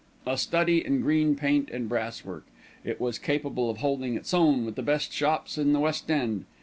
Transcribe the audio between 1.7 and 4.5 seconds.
brass work, it was capable of holding its